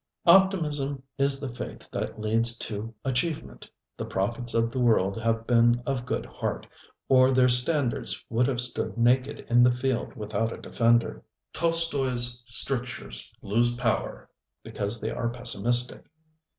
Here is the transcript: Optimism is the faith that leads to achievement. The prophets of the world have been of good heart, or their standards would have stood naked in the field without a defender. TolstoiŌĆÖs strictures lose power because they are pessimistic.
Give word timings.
Optimism 0.25 1.03
is 1.19 1.39
the 1.39 1.53
faith 1.53 1.87
that 1.91 2.17
leads 2.19 2.57
to 2.57 2.91
achievement. 3.05 3.69
The 3.97 4.05
prophets 4.05 4.55
of 4.55 4.71
the 4.71 4.79
world 4.79 5.21
have 5.21 5.45
been 5.45 5.83
of 5.85 6.07
good 6.07 6.25
heart, 6.25 6.65
or 7.07 7.29
their 7.29 7.47
standards 7.47 8.25
would 8.27 8.47
have 8.47 8.59
stood 8.61 8.97
naked 8.97 9.45
in 9.47 9.61
the 9.61 9.71
field 9.71 10.15
without 10.15 10.51
a 10.51 10.57
defender. 10.57 11.23
TolstoiŌĆÖs 11.53 12.41
strictures 12.47 13.31
lose 13.43 13.77
power 13.77 14.27
because 14.63 14.99
they 14.99 15.11
are 15.11 15.29
pessimistic. 15.29 16.03